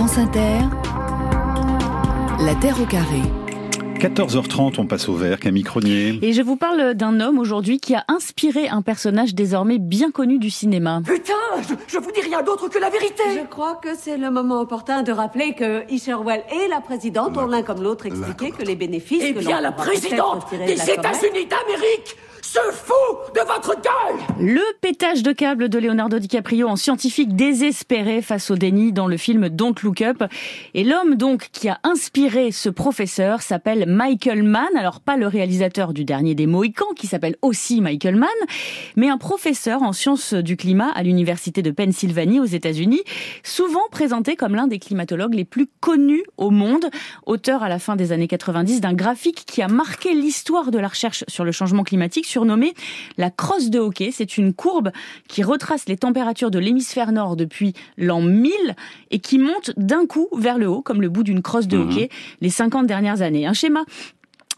[0.00, 0.60] France Inter,
[2.42, 3.39] La Terre au carré.
[4.00, 6.18] 14h30, on passe au vert, Camille Cronier.
[6.22, 10.38] Et je vous parle d'un homme aujourd'hui qui a inspiré un personnage désormais bien connu
[10.38, 11.02] du cinéma.
[11.04, 11.34] Putain,
[11.68, 13.22] je, je vous dis rien d'autre que la vérité.
[13.38, 17.46] Je crois que c'est le moment opportun de rappeler que Isherwell et la présidente ont
[17.46, 20.90] l'un comme l'autre expliqué que les bénéfices Eh que bien, l'on la présidente des de
[20.90, 26.74] États-Unis d'Amérique se fout de votre gueule Le pétage de câble de Leonardo DiCaprio en
[26.74, 30.24] scientifique désespéré face au déni dans le film Don't Look Up.
[30.74, 34.68] Et l'homme donc qui a inspiré ce professeur s'appelle Michael Mann.
[34.76, 38.28] Alors pas le réalisateur du dernier des Mohicans qui s'appelle aussi Michael Mann,
[38.96, 43.02] mais un professeur en sciences du climat à l'université de Pennsylvanie aux États-Unis,
[43.42, 46.86] souvent présenté comme l'un des climatologues les plus connus au monde,
[47.26, 50.88] auteur à la fin des années 90 d'un graphique qui a marqué l'histoire de la
[50.88, 52.74] recherche sur le changement climatique surnommé
[53.18, 54.10] la crosse de hockey.
[54.12, 54.92] C'est une courbe
[55.28, 58.52] qui retrace les températures de l'hémisphère nord depuis l'an 1000
[59.10, 62.08] et qui monte d'un coup vers le haut comme le bout d'une crosse de hockey
[62.40, 63.46] les 50 dernières années.
[63.46, 63.79] Un schéma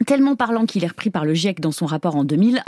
[0.07, 2.63] tellement parlant qu'il est repris par le GIEC dans son rapport en 2001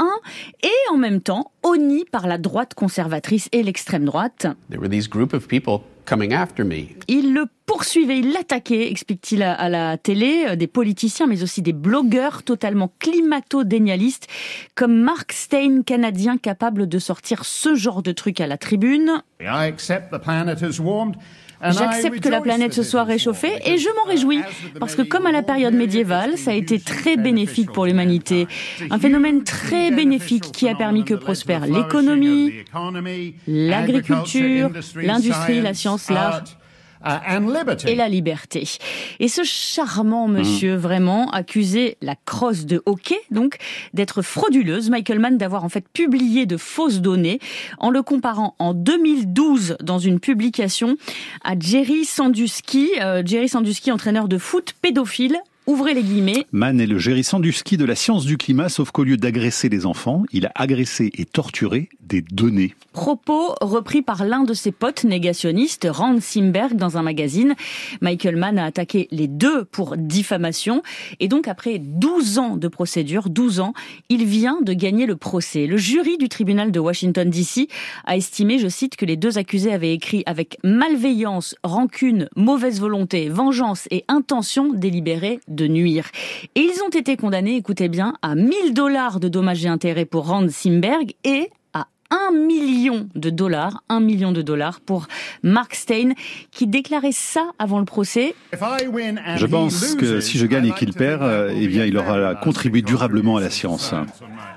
[0.63, 4.47] et en même temps honni par la droite conservatrice et l'extrême droite.
[4.71, 6.89] There were these group of people coming after me.
[7.09, 11.73] Il le poursuivait, il l'attaquait, explique-t-il à, la télé, euh, des politiciens, mais aussi des
[11.73, 14.29] blogueurs totalement climato-dénialistes,
[14.75, 19.23] comme Mark Stein, canadien, capable de sortir ce genre de truc à la tribune.
[19.41, 20.15] J'accepte
[21.62, 24.41] J'accepte que la planète se soit réchauffée et je m'en réjouis
[24.79, 28.47] parce que comme à la période médiévale, ça a été très bénéfique pour l'humanité.
[28.91, 32.53] Un phénomène très bénéfique qui a permis que prospère l'économie,
[33.47, 36.45] l'agriculture, l'industrie, la science, l'art
[37.87, 38.67] et la liberté.
[39.21, 43.59] Et ce charmant monsieur, vraiment, accusé la crosse de hockey, donc,
[43.93, 47.39] d'être frauduleuse, Michael Mann d'avoir en fait publié de fausses données
[47.79, 50.97] en le comparant en 2012 dans une publication
[51.43, 56.87] à Jerry Sandusky, euh, Jerry Sandusky, entraîneur de foot pédophile, ouvrez les guillemets, Mann est
[56.87, 60.25] le gérissant du ski de la science du climat, sauf qu'au lieu d'agresser les enfants,
[60.33, 62.75] il a agressé et torturé des données.
[62.92, 67.55] Propos repris par l'un de ses potes négationnistes, Rand Simberg, dans un magazine.
[68.01, 70.83] Michael Mann a attaqué les deux pour diffamation.
[71.19, 73.75] Et donc, après 12 ans de procédure, 12 ans,
[74.09, 75.67] il vient de gagner le procès.
[75.67, 77.69] Le jury du tribunal de Washington DC
[78.05, 83.29] a estimé, je cite, que les deux accusés avaient écrit avec malveillance, rancune, mauvaise volonté,
[83.29, 86.07] vengeance et intention délibérée de nuire.
[86.55, 90.27] Et ils ont été condamnés, écoutez bien, à 1000 dollars de dommages et intérêts pour
[90.27, 91.51] Rand Simberg et
[92.14, 95.08] 1 million de dollars, 1 million de dollars pour
[95.42, 96.13] Mark Stein,
[96.51, 98.35] qui déclarait ça avant le procès.
[98.52, 102.83] Je pense que si je gagne et qu'il perd, euh, eh bien, il aura contribué
[102.83, 103.95] durablement à la science.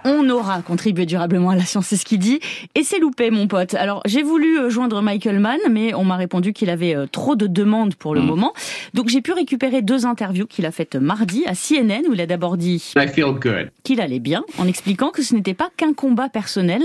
[0.06, 2.40] On aura contribué durablement à la science, c'est ce qu'il dit.
[2.76, 3.74] Et c'est loupé, mon pote.
[3.74, 7.36] Alors, j'ai voulu euh, joindre Michael Mann, mais on m'a répondu qu'il avait euh, trop
[7.36, 8.54] de demandes pour le moment.
[8.94, 12.26] Donc, j'ai pu récupérer deux interviews qu'il a faites mardi à CNN, où il a
[12.26, 13.72] d'abord dit I feel good.
[13.84, 16.84] qu'il allait bien, en expliquant que ce n'était pas qu'un combat personnel,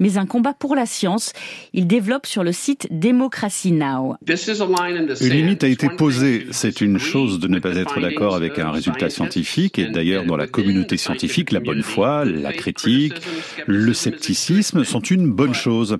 [0.00, 1.32] mais un combat pour la science.
[1.74, 4.16] Il développe sur le site Democracy Now!
[4.24, 6.46] This is a line in the Une limite a été It's one posée.
[6.52, 10.24] C'est une chose de ne pas être d'accord avec un résultat scientifique, et and- d'ailleurs
[10.24, 13.14] dans la communauté scientifique, la bonne scientific foi, la critique,
[13.66, 15.98] le scepticisme sont une bonne chose.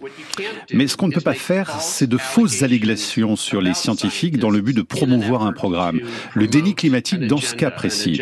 [0.72, 4.50] Mais ce qu'on ne peut pas faire, c'est de fausses allégations sur les scientifiques dans
[4.50, 6.00] le but de promouvoir un programme.
[6.34, 8.20] Le déni climatique dans ce cas précis.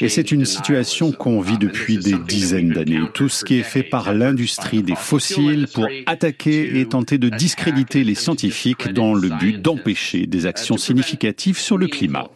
[0.00, 3.00] Et c'est une situation qu'on vit depuis des dizaines d'années.
[3.12, 8.02] Tout ce qui est fait par l'industrie des fossiles pour attaquer et tenter de discréditer
[8.02, 12.28] les scientifiques dans le but d'empêcher des actions significatives sur le climat.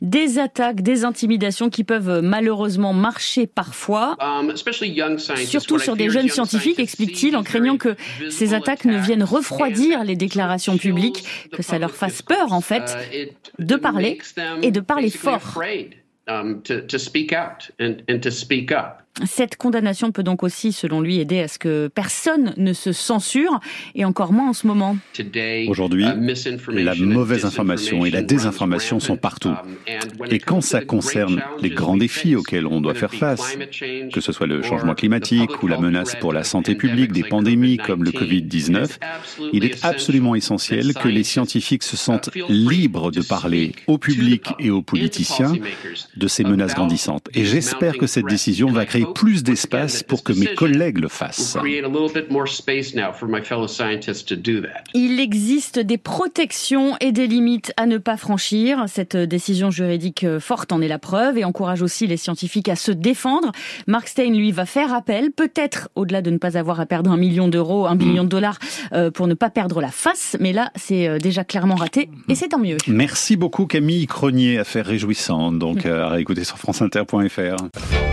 [0.00, 4.16] Des attaques, des intimidations qui peuvent malheureusement marcher parfois.
[5.36, 7.96] Surtout sur des jeunes scientifiques, explique-t-il, en craignant que
[8.30, 12.96] ces attaques ne viennent refroidir les déclarations publiques, que ça leur fasse peur en fait,
[13.58, 14.18] de parler
[14.62, 15.58] et de parler fort.
[16.28, 19.02] um, to, to speak out and, and to speak up.
[19.26, 23.60] Cette condamnation peut donc aussi, selon lui, aider à ce que personne ne se censure,
[23.94, 24.96] et encore moins en ce moment.
[25.68, 29.48] Aujourd'hui, uh, la mauvaise information et la désinformation sont partout.
[29.48, 33.56] Um, Et quand ça concerne les grands défis auxquels on doit faire face,
[34.12, 37.78] que ce soit le changement climatique ou la menace pour la santé publique, des pandémies
[37.78, 41.96] comme le COVID-19, Covid-19, it is absolutely il est absolument essentiel que les scientifiques se
[41.96, 45.52] sentent uh, free libres de parler au public et aux politiciens
[46.16, 47.28] de ces menaces grandissantes.
[47.34, 51.56] Et j'espère que cette décision va créer plus d'espace pour que mes collègues le fassent.
[54.94, 58.84] Il existe des protections et des limites à ne pas franchir.
[58.86, 62.92] Cette décision juridique forte en est la preuve et encourage aussi les scientifiques à se
[62.92, 63.52] défendre.
[63.86, 67.16] Mark Stein, lui, va faire appel, peut-être au-delà de ne pas avoir à perdre un
[67.16, 68.58] million d'euros, un million de dollars
[68.92, 72.34] euh, pour ne pas perdre la face, mais là, c'est euh, déjà clairement raté et
[72.34, 72.76] c'est tant mieux.
[72.86, 78.07] Merci beaucoup Camille Cronier, affaire réjouissante, donc euh, à réécouter sur franceinter.fr.